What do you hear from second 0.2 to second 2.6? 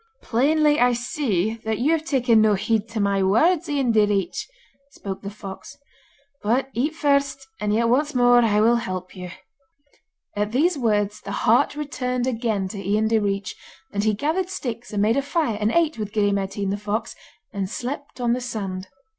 'Plainly I see that you have taken no